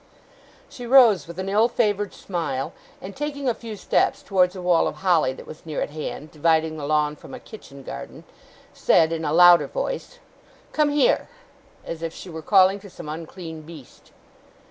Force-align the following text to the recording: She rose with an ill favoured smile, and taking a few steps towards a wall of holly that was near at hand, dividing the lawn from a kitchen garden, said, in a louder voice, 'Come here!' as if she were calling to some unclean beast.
She 0.67 0.87
rose 0.87 1.27
with 1.27 1.37
an 1.37 1.47
ill 1.47 1.67
favoured 1.67 2.11
smile, 2.15 2.73
and 2.99 3.15
taking 3.15 3.47
a 3.47 3.53
few 3.53 3.75
steps 3.75 4.23
towards 4.23 4.55
a 4.55 4.61
wall 4.63 4.87
of 4.87 4.95
holly 5.05 5.31
that 5.33 5.45
was 5.45 5.63
near 5.63 5.79
at 5.79 5.91
hand, 5.91 6.31
dividing 6.31 6.75
the 6.77 6.87
lawn 6.87 7.15
from 7.15 7.35
a 7.35 7.39
kitchen 7.39 7.83
garden, 7.83 8.23
said, 8.73 9.11
in 9.13 9.23
a 9.23 9.31
louder 9.31 9.67
voice, 9.67 10.17
'Come 10.73 10.89
here!' 10.89 11.29
as 11.85 12.01
if 12.01 12.15
she 12.15 12.31
were 12.31 12.41
calling 12.41 12.79
to 12.79 12.89
some 12.89 13.07
unclean 13.09 13.61
beast. 13.61 14.11